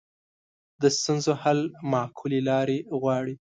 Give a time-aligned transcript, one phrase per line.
[0.81, 1.59] د ستونزو حل
[1.91, 3.35] معقولې لارې غواړي